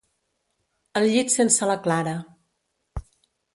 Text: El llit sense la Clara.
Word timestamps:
El 1.01 1.05
llit 1.09 1.35
sense 1.35 1.69
la 1.73 1.77
Clara. 1.85 2.17